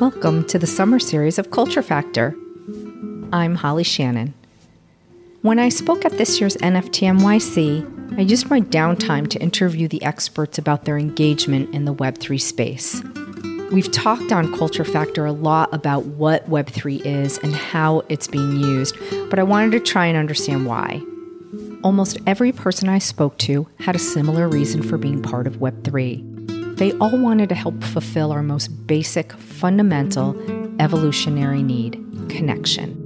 [0.00, 2.34] Welcome to the summer series of Culture Factor.
[3.32, 4.34] I'm Holly Shannon.
[5.42, 10.02] When I spoke at this year's NFT NYC, I used my downtime to interview the
[10.02, 13.04] experts about their engagement in the Web3 space.
[13.70, 18.56] We've talked on Culture Factor a lot about what Web3 is and how it's being
[18.56, 18.96] used,
[19.30, 21.00] but I wanted to try and understand why.
[21.84, 26.33] Almost every person I spoke to had a similar reason for being part of Web3.
[26.76, 30.36] They all wanted to help fulfill our most basic, fundamental,
[30.80, 31.94] evolutionary need
[32.28, 33.00] connection.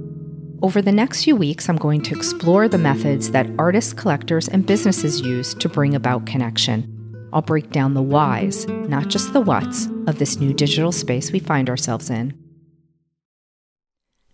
[0.61, 4.65] Over the next few weeks, I'm going to explore the methods that artists, collectors, and
[4.65, 6.95] businesses use to bring about connection.
[7.31, 11.39] I'll break down the whys, not just the whats, of this new digital space we
[11.39, 12.33] find ourselves in.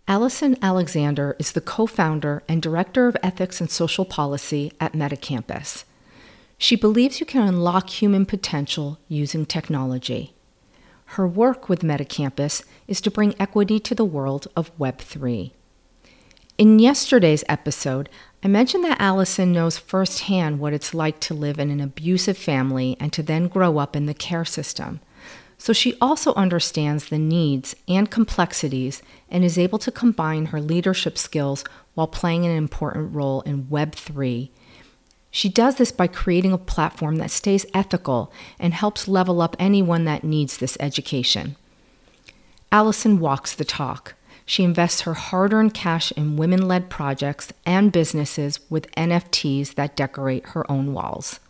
[0.08, 5.84] Allison Alexander is the co founder and director of ethics and social policy at MetaCampus.
[6.58, 10.34] She believes you can unlock human potential using technology.
[11.10, 15.52] Her work with MetaCampus is to bring equity to the world of Web3.
[16.58, 18.08] In yesterday's episode,
[18.42, 22.96] I mentioned that Allison knows firsthand what it's like to live in an abusive family
[22.98, 25.00] and to then grow up in the care system.
[25.58, 31.18] So she also understands the needs and complexities and is able to combine her leadership
[31.18, 34.48] skills while playing an important role in Web3
[35.30, 40.04] she does this by creating a platform that stays ethical and helps level up anyone
[40.04, 41.56] that needs this education.
[42.72, 44.14] Allison walks the talk.
[44.44, 49.96] She invests her hard earned cash in women led projects and businesses with NFTs that
[49.96, 51.40] decorate her own walls.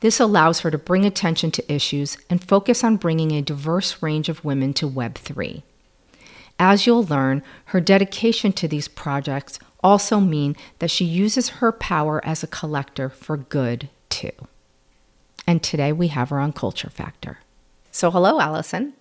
[0.00, 4.28] This allows her to bring attention to issues and focus on bringing a diverse range
[4.28, 5.62] of women to Web3.
[6.58, 12.24] As you'll learn, her dedication to these projects also mean that she uses her power
[12.24, 14.32] as a collector for good too.
[15.46, 17.38] And today we have her on Culture Factor.
[17.92, 18.94] So, hello, Allison.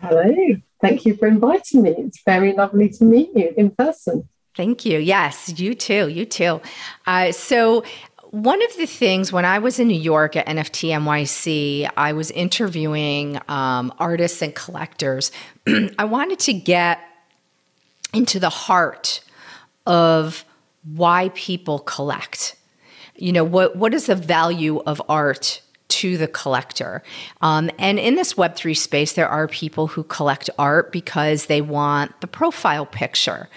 [0.00, 0.34] Hello.
[0.82, 1.94] Thank you for inviting me.
[1.98, 4.28] It's very lovely to meet you in person.
[4.56, 4.98] Thank you.
[4.98, 6.08] Yes, you too.
[6.08, 6.60] You too.
[7.06, 7.84] Uh, so,
[8.30, 12.30] one of the things when I was in New York at NFT NYC, I was
[12.32, 15.30] interviewing um, artists and collectors.
[15.98, 16.98] I wanted to get
[18.12, 19.20] into the heart
[19.86, 20.44] of
[20.94, 22.56] why people collect.
[23.16, 27.02] You know, what what is the value of art to the collector?
[27.40, 32.20] Um, and in this Web3 space, there are people who collect art because they want
[32.20, 33.48] the profile picture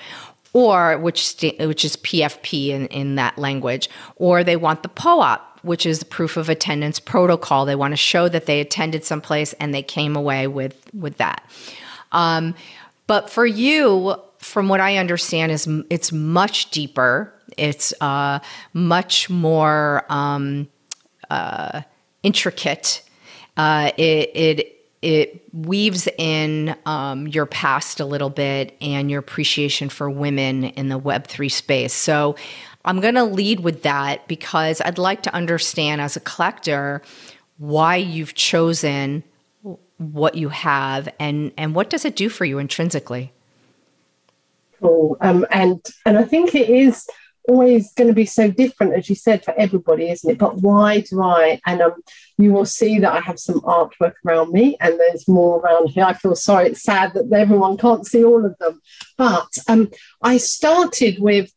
[0.54, 5.86] or which which is PFP in, in that language, or they want the POAP, which
[5.86, 7.66] is the proof of attendance protocol.
[7.66, 11.44] They want to show that they attended someplace and they came away with with that.
[12.12, 12.56] Um,
[13.08, 17.34] but for you, from what I understand, is it's much deeper.
[17.58, 18.40] It's uh,
[18.74, 20.68] much more um,
[21.30, 21.82] uh,
[22.24, 23.04] intricate.
[23.58, 29.88] Uh, it, it it weaves in um, your past a little bit and your appreciation
[29.88, 31.94] for women in the Web3 space.
[31.94, 32.36] So
[32.84, 37.02] I'm going to lead with that because I'd like to understand as a collector
[37.58, 39.24] why you've chosen
[39.98, 43.32] what you have and, and what does it do for you intrinsically?
[44.80, 45.18] Cool.
[45.22, 47.08] Um, and and I think it is
[47.48, 50.38] always going to be so different, as you said, for everybody, isn't it?
[50.38, 51.60] But why do I?
[51.66, 51.96] And um,
[52.38, 56.06] you will see that I have some artwork around me, and there's more around here.
[56.06, 58.82] I feel sorry; it's sad that everyone can't see all of them.
[59.18, 59.90] But um,
[60.22, 61.52] I started with,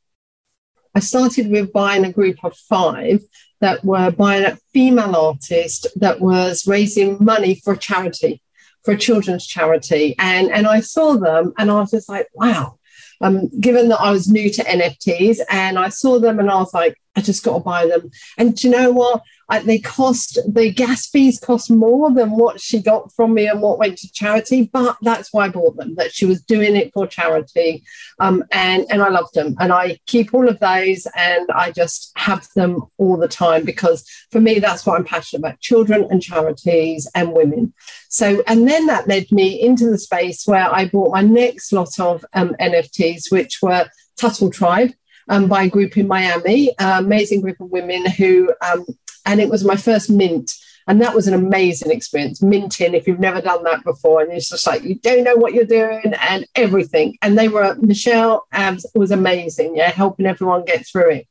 [0.94, 3.20] I started with buying a group of five
[3.60, 8.42] that were buying a female artist that was raising money for a charity,
[8.82, 12.78] for a children's charity, and and I saw them, and I was just like, wow
[13.22, 16.74] um, given that I was new to NFTs and I saw them and I was
[16.74, 18.10] like, I just got to buy them.
[18.38, 19.22] And do you know what?
[19.48, 23.60] I, they cost the gas fees cost more than what she got from me and
[23.60, 25.94] what went to charity, but that's why I bought them.
[25.96, 27.84] That she was doing it for charity,
[28.18, 32.12] um, and and I loved them, and I keep all of those, and I just
[32.16, 36.22] have them all the time because for me that's what I'm passionate about: children and
[36.22, 37.74] charities and women.
[38.08, 42.00] So, and then that led me into the space where I bought my next lot
[42.00, 43.86] of um, NFTs, which were
[44.16, 44.92] Tuttle Tribe
[45.28, 48.84] um, by a group in Miami, amazing group of women who, um,
[49.26, 50.52] and it was my first mint.
[50.88, 54.20] And that was an amazing experience, minting, if you've never done that before.
[54.20, 57.16] And it's just like, you don't know what you're doing and everything.
[57.22, 61.28] And they were, Michelle Abs was amazing, yeah, helping everyone get through it.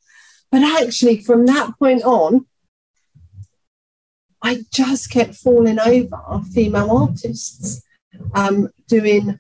[0.51, 2.45] But actually, from that point on,
[4.41, 7.83] I just kept falling over female artists
[8.33, 9.39] um, doing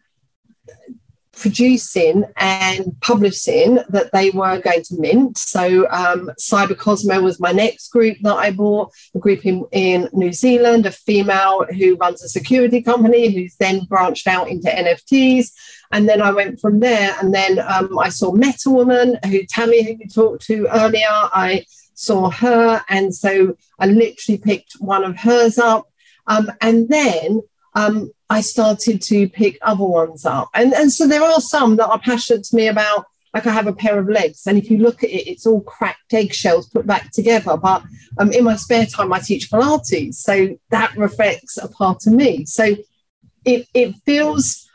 [1.33, 5.37] producing and publishing that they were going to mint.
[5.37, 10.09] So um, Cyber Cosmo was my next group that I bought, a group in, in
[10.13, 15.51] New Zealand, a female who runs a security company who's then branched out into NFTs.
[15.91, 17.15] And then I went from there.
[17.21, 21.65] And then um, I saw Meta Woman, who Tammy, who you talked to earlier, I
[21.93, 22.83] saw her.
[22.89, 25.87] And so I literally picked one of hers up.
[26.27, 27.41] Um, and then
[27.73, 30.49] um, I started to pick other ones up.
[30.53, 33.67] And, and so there are some that are passionate to me about, like I have
[33.67, 34.45] a pair of legs.
[34.45, 37.55] And if you look at it, it's all cracked eggshells put back together.
[37.57, 37.83] But
[38.17, 40.15] um, in my spare time, I teach Pilates.
[40.15, 42.45] So that reflects a part of me.
[42.45, 42.75] So
[43.45, 44.69] it, it feels,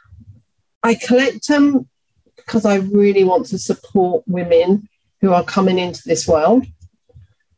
[0.83, 1.89] I collect them
[2.37, 4.89] because I really want to support women
[5.21, 6.67] who are coming into this world.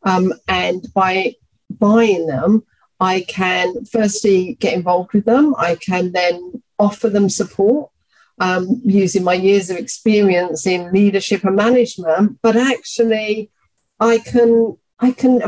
[0.02, 1.34] Um, and by
[1.70, 2.64] buying them,
[3.00, 5.55] I can firstly get involved with them.
[5.56, 7.91] I can then offer them support
[8.41, 12.39] um, using my years of experience in leadership and management.
[12.43, 13.50] But actually,
[14.00, 15.43] I can I can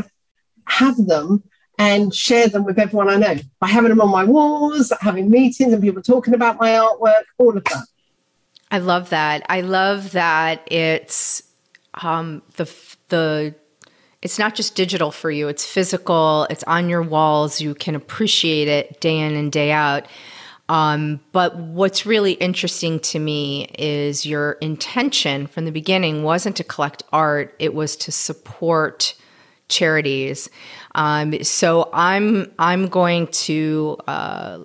[0.65, 1.43] have them
[1.77, 5.73] and share them with everyone I know by having them on my walls, having meetings,
[5.73, 7.23] and people talking about my artwork.
[7.37, 7.85] All of that.
[8.69, 9.45] I love that.
[9.49, 11.43] I love that it's
[11.95, 12.71] um, the
[13.09, 13.55] the
[14.21, 17.59] it's not just digital for you, it's physical, it's on your walls.
[17.59, 20.07] You can appreciate it day in and day out.
[20.69, 26.63] Um, but what's really interesting to me is your intention from the beginning wasn't to
[26.63, 29.15] collect art, it was to support
[29.67, 30.49] charities.
[30.95, 34.59] Um, so I'm I'm going to uh,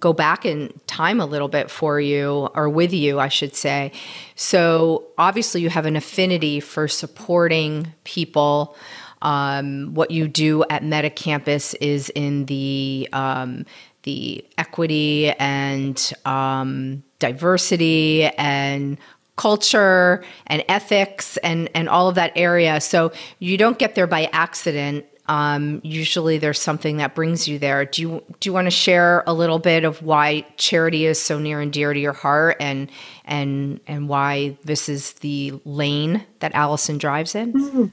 [0.00, 3.92] go back in time a little bit for you, or with you, I should say.
[4.34, 8.76] So, obviously, you have an affinity for supporting people.
[9.22, 13.64] Um, what you do at Meta Campus is in the um,
[14.02, 18.98] the equity and um, diversity and
[19.36, 22.80] culture and ethics and and all of that area.
[22.80, 25.06] So you don't get there by accident.
[25.26, 27.84] Um, usually there's something that brings you there.
[27.86, 31.38] Do you do you want to share a little bit of why charity is so
[31.38, 32.90] near and dear to your heart and
[33.24, 37.52] and and why this is the lane that Allison drives in?
[37.54, 37.92] Mm.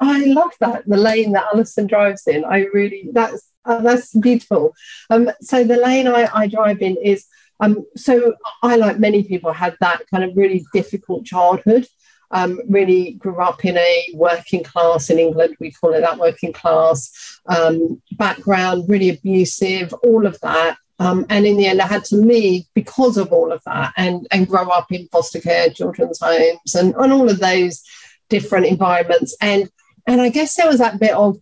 [0.00, 2.44] I love that the lane that Allison drives in.
[2.44, 4.74] I really that's uh, that's beautiful.
[5.10, 7.26] Um, so the lane I, I drive in is
[7.60, 11.86] um, so I like many people had that kind of really difficult childhood
[12.34, 16.52] um, really grew up in a working class in England, we call it that working
[16.52, 20.76] class um, background, really abusive, all of that.
[20.98, 24.26] Um, and in the end, I had to leave because of all of that and,
[24.32, 27.82] and grow up in foster care, children's homes, and, and all of those
[28.28, 29.36] different environments.
[29.40, 29.70] And,
[30.06, 31.38] and I guess there was that bit of,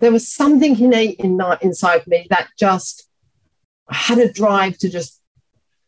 [0.00, 3.06] there was something innate in, inside me that just
[3.90, 5.21] had a drive to just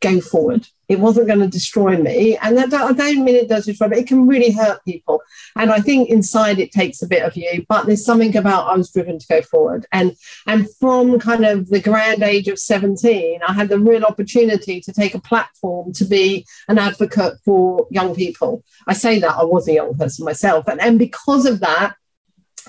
[0.05, 0.69] go forward.
[0.87, 2.37] It wasn't going to destroy me.
[2.37, 5.23] And that, I don't mean it does destroy, but it can really hurt people.
[5.57, 8.77] And I think inside it takes a bit of you, but there's something about I
[8.77, 9.87] was driven to go forward.
[9.93, 10.15] And,
[10.47, 14.93] and from kind of the grand age of 17, I had the real opportunity to
[14.93, 18.63] take a platform to be an advocate for young people.
[18.87, 20.69] I say that I was a young person myself.
[20.69, 21.95] And, and because of that,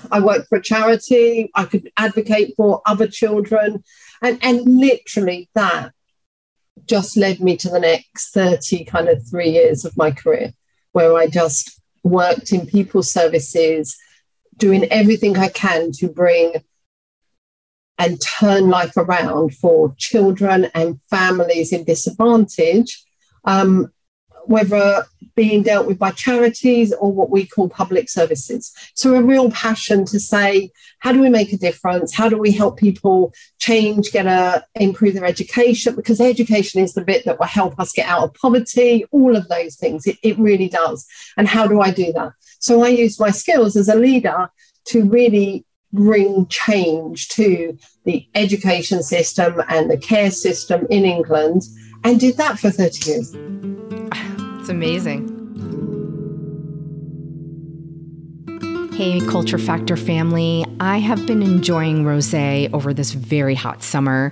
[0.10, 1.52] I worked for a charity.
[1.54, 3.84] I could advocate for other children.
[4.22, 5.92] And, and literally that
[6.86, 10.54] just led me to the next 30 kind of three years of my career,
[10.92, 13.98] where I just worked in people services,
[14.57, 16.54] doing everything I can to bring
[17.98, 23.03] and turn life around for children and families in disadvantage.
[23.46, 23.91] Um,
[24.46, 25.05] whether
[25.36, 28.74] being dealt with by charities or what we call public services.
[28.96, 32.13] So, a real passion to say, how do we make a difference?
[32.13, 35.96] How do we help people change, get a improve their education?
[35.96, 39.48] Because education is the bit that will help us get out of poverty, all of
[39.50, 40.08] those things.
[40.08, 41.06] It, it really does.
[41.38, 42.32] And how do I do that?
[42.60, 44.50] So, I use my skills as a leader
[44.86, 51.63] to really bring change to the education system and the care system in England
[52.04, 54.32] and did that for 30 years.
[54.65, 55.29] It's amazing.
[58.95, 60.65] Hey, Culture Factor family.
[60.79, 64.31] I have been enjoying rose over this very hot summer,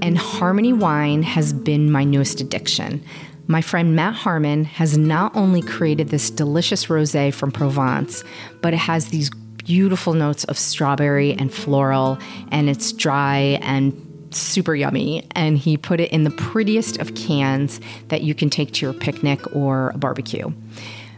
[0.00, 3.02] and Harmony wine has been my newest addiction.
[3.48, 8.22] My friend Matt Harmon has not only created this delicious rose from Provence,
[8.60, 9.30] but it has these
[9.64, 12.18] beautiful notes of strawberry and floral,
[12.52, 15.26] and it's dry and super yummy.
[15.32, 18.92] And he put it in the prettiest of cans that you can take to your
[18.92, 20.52] picnic or a barbecue.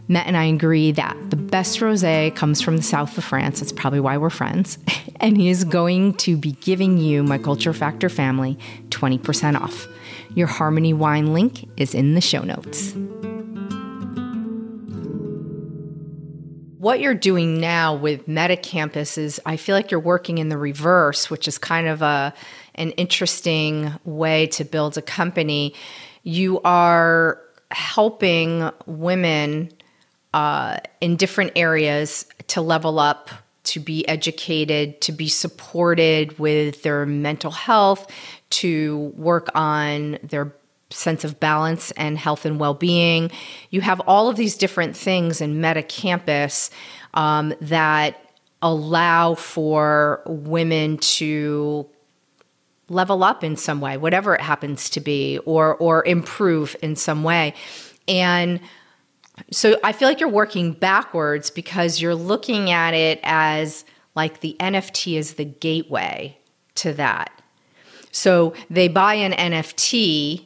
[0.07, 3.59] Matt and I agree that the best rosé comes from the south of France.
[3.59, 4.77] That's probably why we're friends.
[5.19, 8.57] and he is going to be giving you, my Culture Factor family,
[8.89, 9.87] 20% off.
[10.35, 12.93] Your Harmony Wine link is in the show notes.
[16.77, 21.31] What you're doing now with MetaCampus is I feel like you're working in the reverse,
[21.31, 22.31] which is kind of a
[22.75, 25.73] an interesting way to build a company.
[26.23, 27.41] You are
[27.71, 29.71] helping women
[30.33, 33.29] uh, in different areas to level up,
[33.63, 38.11] to be educated, to be supported with their mental health,
[38.49, 40.53] to work on their
[40.91, 43.31] sense of balance and health and well-being.
[43.69, 46.69] You have all of these different things in MetaCampus
[47.13, 48.21] um, that
[48.61, 51.87] allow for women to
[52.89, 57.23] level up in some way, whatever it happens to be, or or improve in some
[57.23, 57.53] way.
[58.07, 58.59] And
[59.51, 64.55] so I feel like you're working backwards because you're looking at it as like the
[64.59, 66.37] NFT is the gateway
[66.75, 67.31] to that.
[68.11, 70.45] So they buy an NFT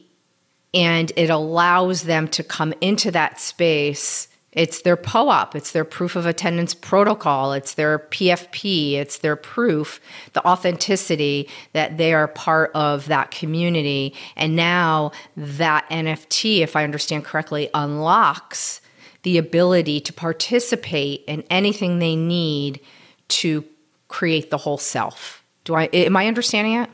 [0.74, 6.16] and it allows them to come into that space it's their POAP, it's their proof
[6.16, 10.00] of attendance protocol, it's their PFP, it's their proof,
[10.32, 14.14] the authenticity that they are part of that community.
[14.36, 18.80] And now that NFT, if I understand correctly, unlocks
[19.22, 22.80] the ability to participate in anything they need
[23.28, 23.64] to
[24.08, 25.44] create the whole self.
[25.64, 26.90] Do I am I understanding it?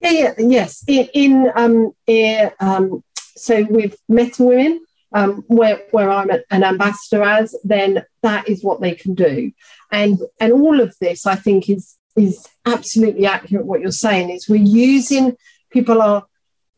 [0.00, 0.84] Yeah, yeah yes.
[0.86, 3.02] In, in um, in, um
[3.36, 4.80] so with Meta Women,
[5.12, 9.52] um, where, where I'm an ambassador as, then that is what they can do.
[9.90, 13.66] And, and all of this, I think, is, is absolutely accurate.
[13.66, 15.36] What you're saying is we're using,
[15.70, 16.26] people are,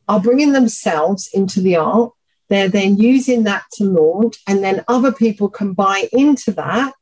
[0.09, 2.13] are bringing themselves into the art.
[2.49, 6.93] They're then using that to launch, and then other people can buy into that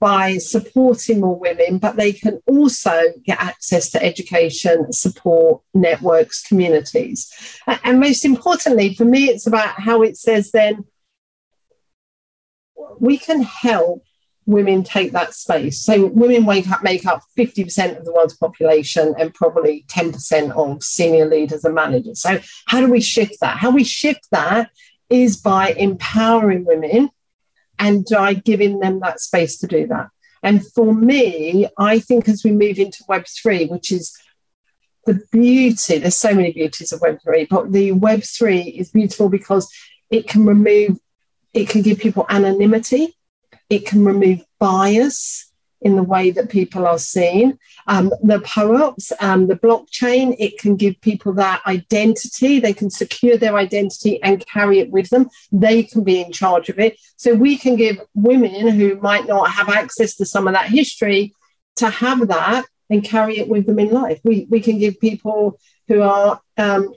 [0.00, 7.30] by supporting more women, but they can also get access to education, support, networks, communities.
[7.84, 10.86] And most importantly, for me, it's about how it says then
[12.98, 14.02] we can help
[14.46, 15.80] women take that space.
[15.80, 20.82] So women wake up, make up 50% of the world's population and probably 10% of
[20.82, 22.20] senior leaders and managers.
[22.22, 23.58] So how do we shift that?
[23.58, 24.70] How we shift that
[25.10, 27.10] is by empowering women
[27.80, 30.10] and by giving them that space to do that.
[30.42, 34.16] And for me, I think as we move into Web3, which is
[35.06, 39.68] the beauty, there's so many beauties of Web3, but the Web3 is beautiful because
[40.10, 40.98] it can remove,
[41.54, 43.16] it can give people anonymity,
[43.70, 45.49] it can remove bias,
[45.82, 47.58] in the way that people are seen.
[47.86, 52.60] Um, the POAPs, um, the blockchain, it can give people that identity.
[52.60, 55.30] They can secure their identity and carry it with them.
[55.50, 56.98] They can be in charge of it.
[57.16, 61.34] So we can give women who might not have access to some of that history
[61.76, 64.20] to have that and carry it with them in life.
[64.24, 65.58] We, we can give people
[65.88, 66.94] who are um,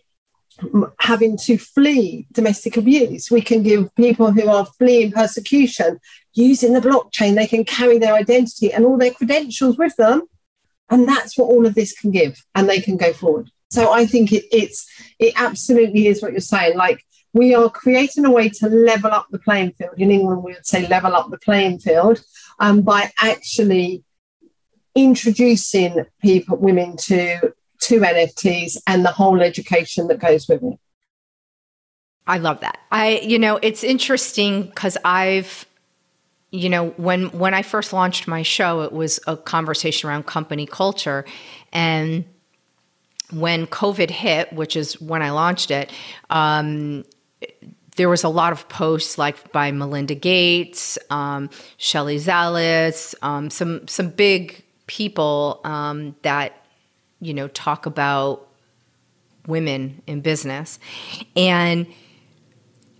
[0.99, 3.31] having to flee domestic abuse.
[3.31, 5.99] We can give people who are fleeing persecution
[6.33, 10.23] using the blockchain, they can carry their identity and all their credentials with them.
[10.89, 13.49] And that's what all of this can give, and they can go forward.
[13.71, 14.85] So I think it, it's
[15.17, 16.77] it absolutely is what you're saying.
[16.77, 19.93] Like we are creating a way to level up the playing field.
[19.97, 22.23] In England, we would say level up the playing field
[22.59, 24.03] um, by actually
[24.93, 30.79] introducing people, women to to NFTs and the whole education that goes with it.
[32.25, 32.79] I love that.
[32.91, 35.65] I, you know, it's interesting because I've,
[36.51, 40.65] you know, when when I first launched my show, it was a conversation around company
[40.65, 41.25] culture,
[41.73, 42.23] and
[43.31, 45.91] when COVID hit, which is when I launched it,
[46.29, 47.03] um,
[47.95, 53.87] there was a lot of posts like by Melinda Gates, um, Shelley Zalis, um, some
[53.87, 56.62] some big people um, that
[57.23, 58.47] you know, talk about
[59.47, 60.79] women in business.
[61.35, 61.87] And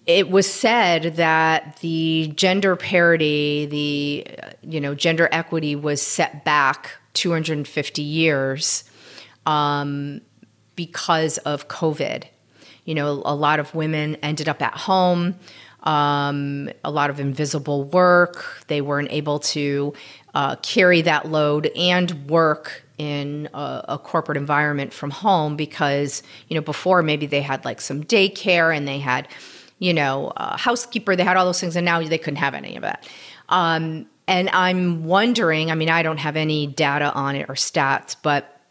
[0.06, 4.28] it was said that the gender parity, the
[4.62, 8.84] you know gender equity was set back 250 years
[9.46, 10.22] um,
[10.76, 12.26] because of COVID.
[12.86, 15.36] You know, a lot of women ended up at home.
[15.84, 18.64] Um, a lot of invisible work.
[18.68, 19.94] They weren't able to
[20.34, 26.56] uh, carry that load and work in a, a, corporate environment from home because you
[26.56, 29.28] know before maybe they had like some daycare and they had
[29.80, 32.76] you know a housekeeper they had all those things and now they couldn't have any
[32.76, 33.08] of that.
[33.50, 38.16] Um, and i'm wondering i mean i don't have any data on it or stats
[38.22, 38.62] but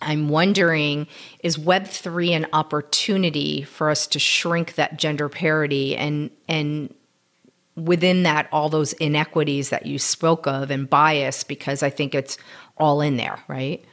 [0.00, 1.06] i'm wondering
[1.42, 6.94] is web3 an opportunity for us to shrink that gender parity and and
[7.76, 11.44] within that all those inequities that you spoke of and bias?
[11.44, 12.38] Because i think it's
[12.76, 13.84] all in there, right?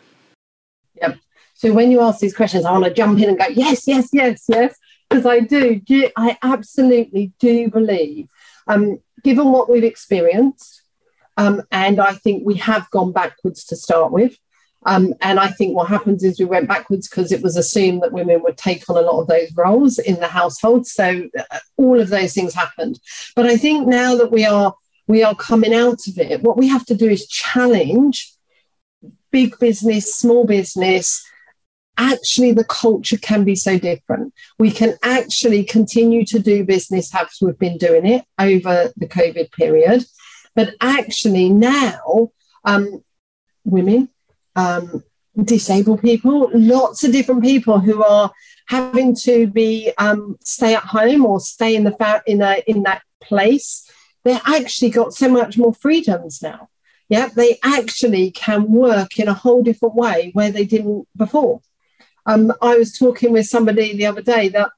[0.95, 1.17] Yep.
[1.53, 4.09] So when you ask these questions, I want to jump in and go, yes, yes,
[4.11, 4.77] yes, yes,
[5.09, 5.81] because I do.
[6.17, 8.27] I absolutely do believe,
[8.67, 10.81] um, given what we've experienced,
[11.37, 14.37] um, and I think we have gone backwards to start with.
[14.85, 18.11] Um, and I think what happens is we went backwards because it was assumed that
[18.11, 20.85] women would take on a lot of those roles in the household.
[20.85, 22.99] So uh, all of those things happened.
[23.35, 24.75] But I think now that we are
[25.07, 28.33] we are coming out of it, what we have to do is challenge
[29.33, 31.25] big business, small business.
[31.97, 34.33] Actually, the culture can be so different.
[34.57, 39.51] We can actually continue to do business as we've been doing it over the COVID
[39.51, 40.05] period.
[40.55, 42.31] But actually, now,
[42.63, 43.03] um,
[43.65, 44.09] women,
[44.55, 45.03] um,
[45.43, 48.31] disabled people, lots of different people who are
[48.67, 52.83] having to be um, stay at home or stay in the fa- in a in
[52.83, 53.89] that place.
[54.23, 56.69] They actually got so much more freedoms now.
[57.13, 61.61] Yeah, they actually can work in a whole different way where they didn't before.
[62.25, 64.71] Um, I was talking with somebody the other day that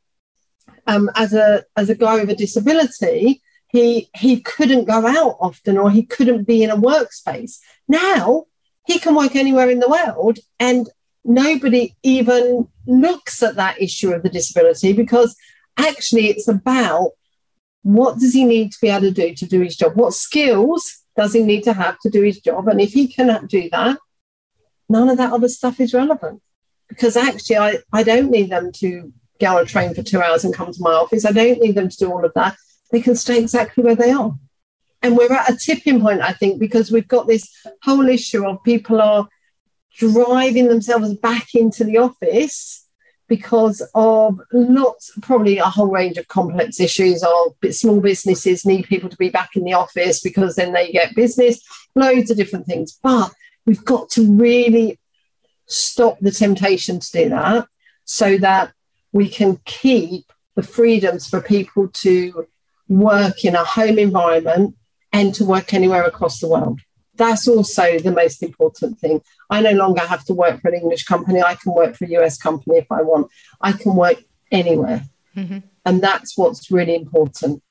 [0.86, 5.78] um, as a as a guy with a disability, he he couldn't go out often
[5.78, 7.60] or he couldn't be in a workspace.
[7.88, 8.48] Now
[8.86, 10.90] he can work anywhere in the world and
[11.24, 15.38] nobody even looks at that issue of the disability because
[15.78, 17.12] actually it's about
[17.84, 21.05] what does he need to be able to do to do his job what skills
[21.16, 22.68] does he need to have to do his job?
[22.68, 23.98] And if he cannot do that
[24.90, 26.42] none of that other stuff is relevant.
[26.88, 30.46] Because actually I, I don't need them to go on a train for two hours
[30.46, 31.26] and come to my office.
[31.26, 32.56] I don't need them to do all of that.
[32.92, 34.34] They can stay exactly where they are.
[35.02, 37.50] And we're at a tipping point, I think, because we've got this
[37.84, 39.28] whole issue of people are
[39.98, 42.85] driving themselves back into the office
[43.28, 49.10] because of lots, probably a whole range of complex issues of small businesses need people
[49.10, 51.60] to be back in the office because then they get business,
[51.96, 53.00] loads of different things.
[53.02, 53.32] But
[53.66, 55.00] we've got to really
[55.66, 57.68] stop the temptation to do that
[58.04, 58.72] so that
[59.12, 62.48] we can keep the freedoms for people to
[62.88, 64.76] work in a home environment
[65.12, 66.80] and to work anywhere across the world.
[67.16, 69.22] That's also the most important thing.
[69.50, 71.42] I no longer have to work for an English company.
[71.42, 73.30] I can work for a US company if I want.
[73.62, 74.18] I can work
[74.52, 75.04] anywhere.
[75.36, 75.60] Mm-hmm.
[75.86, 77.62] And that's what's really important.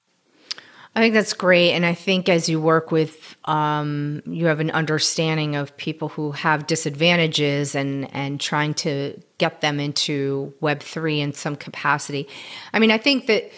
[0.96, 1.72] I think that's great.
[1.72, 6.30] And I think as you work with, um, you have an understanding of people who
[6.30, 12.28] have disadvantages and, and trying to get them into Web3 in some capacity.
[12.72, 13.50] I mean, I think that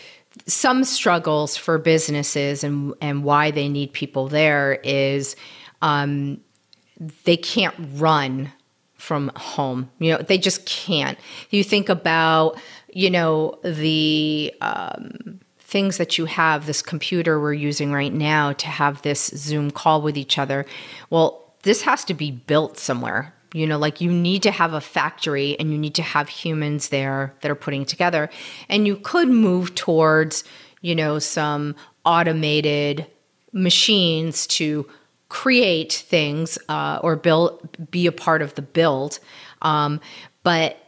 [0.47, 5.35] some struggles for businesses and and why they need people there is
[5.83, 6.41] um,
[7.25, 8.53] they can't run
[8.95, 9.91] from home.
[9.99, 11.19] You know, they just can't.
[11.51, 12.59] You think about
[12.93, 16.67] you know the um, things that you have.
[16.67, 20.67] This computer we're using right now to have this Zoom call with each other.
[21.11, 24.83] Well, this has to be built somewhere you know, like you need to have a
[24.83, 28.29] factory and you need to have humans there that are putting together.
[28.69, 30.45] And you could move towards,
[30.83, 33.07] you know, some automated
[33.53, 34.87] machines to
[35.29, 39.19] create things uh, or build, be a part of the build.
[39.63, 40.01] Um,
[40.43, 40.79] but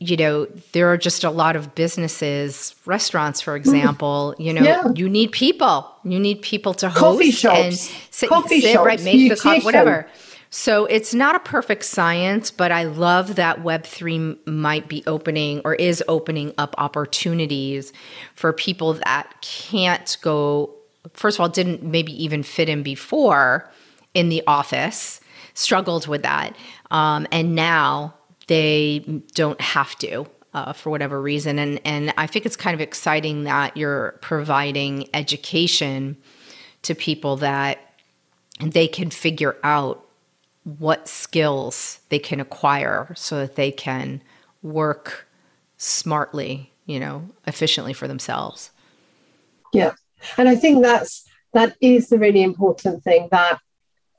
[0.00, 4.84] you know there are just a lot of businesses restaurants for example you know yeah.
[4.94, 5.90] you need people.
[6.04, 7.58] You need people to host coffee shops.
[7.58, 7.74] and
[8.10, 10.06] sit, coffee sit shops, right make the coffee whatever.
[10.50, 15.74] so it's not a perfect science, but I love that Web3 might be opening or
[15.74, 17.92] is opening up opportunities
[18.34, 20.74] for people that can't go,
[21.12, 23.68] first of all, didn't maybe even fit in before
[24.14, 25.20] in the office,
[25.54, 26.56] struggled with that.
[26.90, 28.14] Um, and now
[28.46, 29.00] they
[29.34, 30.26] don't have to.
[30.54, 35.06] Uh, for whatever reason, and and I think it's kind of exciting that you're providing
[35.12, 36.16] education
[36.82, 37.78] to people that
[38.60, 40.06] they can figure out
[40.78, 44.22] what skills they can acquire so that they can
[44.62, 45.26] work
[45.76, 48.70] smartly, you know, efficiently for themselves.
[49.72, 49.92] Yeah.
[50.36, 53.60] And I think that's that is the really important thing that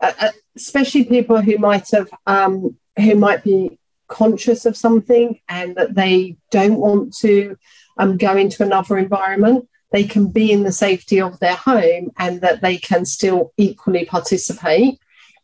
[0.02, 5.76] uh, uh, especially people who might have um, who might be conscious of something and
[5.76, 7.56] that they don't want to
[7.98, 12.42] um, go into another environment they can be in the safety of their home and
[12.42, 15.00] that they can still equally participate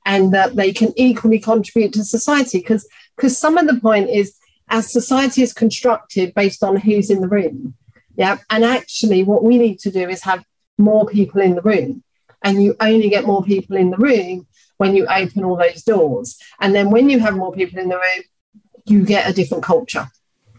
[0.05, 2.59] and that they can equally contribute to society.
[2.59, 4.35] Because because some of the point is
[4.69, 7.75] as society is constructed based on who's in the room.
[8.15, 8.37] Yeah.
[8.49, 10.43] And actually what we need to do is have
[10.77, 12.03] more people in the room.
[12.45, 16.37] And you only get more people in the room when you open all those doors.
[16.61, 18.23] And then when you have more people in the room,
[18.85, 20.07] you get a different culture.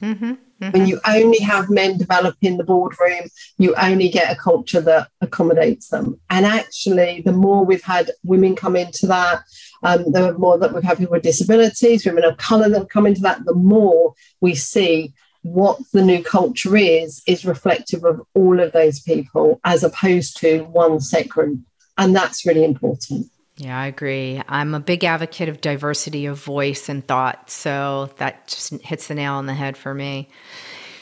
[0.03, 0.33] Mm-hmm.
[0.61, 0.71] Mm-hmm.
[0.71, 5.09] When you only have men develop in the boardroom, you only get a culture that
[5.21, 6.19] accommodates them.
[6.31, 9.43] And actually, the more we've had women come into that,
[9.83, 13.07] um, the more that we've had people with disabilities, women of colour that have come
[13.07, 18.59] into that, the more we see what the new culture is, is reflective of all
[18.59, 21.61] of those people as opposed to one set group.
[21.99, 23.31] And that's really important.
[23.57, 24.43] Yeah, I agree.
[24.49, 27.51] I'm a big advocate of diversity of voice and thought.
[27.51, 30.29] So that just hits the nail on the head for me.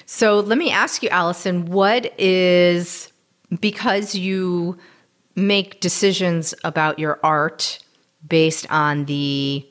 [0.06, 3.12] So let me ask you, Allison, what is
[3.60, 4.78] because you
[5.34, 7.80] make decisions about your art
[8.26, 9.66] based on the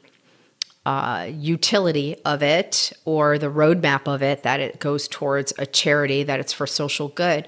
[0.85, 6.23] uh, utility of it or the roadmap of it, that it goes towards a charity,
[6.23, 7.47] that it's for social good.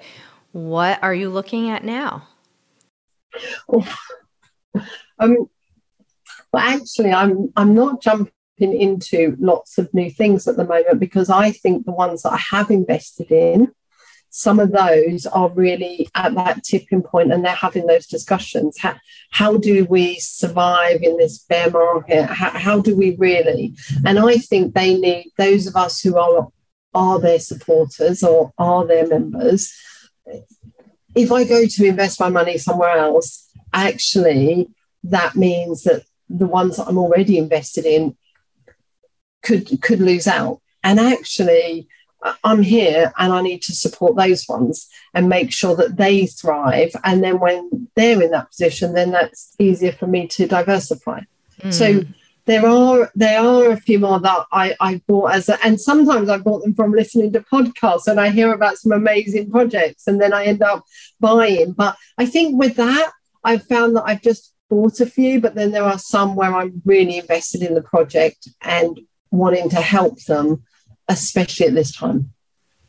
[0.54, 2.28] What are you looking at now?
[5.20, 5.48] Um,
[6.52, 11.30] well, actually, I'm I'm not jumping into lots of new things at the moment because
[11.30, 13.72] I think the ones that I have invested in,
[14.30, 18.78] some of those are really at that tipping point and they're having those discussions.
[18.78, 18.96] How,
[19.32, 22.26] how do we survive in this bear market?
[22.26, 23.76] How, how do we really?
[24.06, 26.50] And I think they need those of us who are
[26.94, 29.74] are their supporters or are their members.
[31.16, 34.70] If I go to invest my money somewhere else, actually
[35.04, 38.18] that means that the ones that I'm already invested in
[39.44, 40.62] could could lose out.
[40.84, 41.88] And actually,
[42.44, 46.96] I'm here and I need to support those ones and make sure that they thrive.
[47.04, 51.22] And then when they're in that position, then that's easier for me to diversify.
[51.62, 51.74] Mm.
[51.74, 52.02] So
[52.46, 56.30] there are there are a few more that I, I bought as a, and sometimes
[56.30, 60.22] I bought them from listening to podcasts and I hear about some amazing projects and
[60.22, 60.84] then I end up
[61.20, 61.72] buying.
[61.72, 63.12] But I think with that,
[63.44, 66.82] I've found that I've just bought a few, but then there are some where I'm
[66.86, 69.00] really invested in the project and
[69.32, 70.64] wanting to help them,
[71.08, 72.32] especially at this time.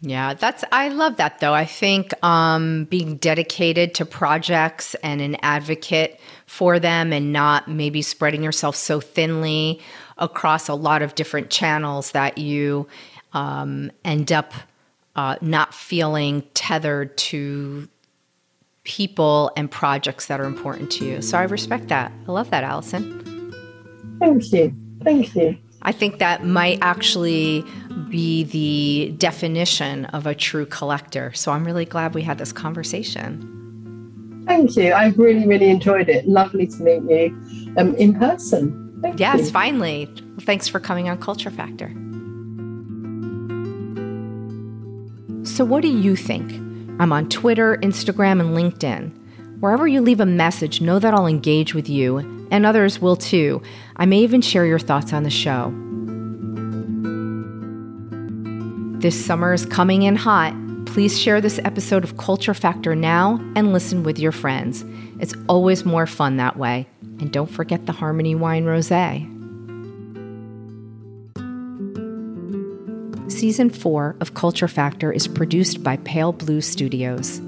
[0.01, 1.55] Yeah, that's I love that though.
[1.55, 8.03] I think um, being dedicated to projects and an advocate for them, and not maybe
[8.03, 9.81] spreading yourself so thinly
[10.19, 12.87] across a lot of different channels that you
[13.33, 14.53] um, end up
[15.17, 17.89] uh, not feeling tethered to
[18.85, 21.21] people and projects that are important to you.
[21.21, 22.13] So I respect that.
[22.29, 23.23] I love that, Allison.
[24.21, 24.75] Thank you.
[25.03, 25.59] Thank you.
[25.87, 27.65] I think that might actually
[28.11, 31.33] be the definition of a true collector.
[31.33, 34.45] So I'm really glad we had this conversation.
[34.49, 34.93] Thank you.
[34.93, 36.27] I've really, really enjoyed it.
[36.27, 38.99] Lovely to meet you um, in person.
[39.01, 39.51] Thank yes, you.
[39.51, 40.13] finally.
[40.41, 41.89] Thanks for coming on Culture Factor.
[45.47, 46.51] So, what do you think?
[47.01, 49.13] I'm on Twitter, Instagram, and LinkedIn.
[49.61, 53.63] Wherever you leave a message, know that I'll engage with you, and others will too.
[53.97, 55.73] I may even share your thoughts on the show.
[59.01, 60.55] This summer is coming in hot.
[60.87, 64.85] Please share this episode of Culture Factor now and listen with your friends.
[65.21, 66.89] It's always more fun that way.
[67.21, 69.33] And don't forget the Harmony Wine Rosé.
[73.31, 77.41] Season 4 of Culture Factor is produced by Pale Blue Studios.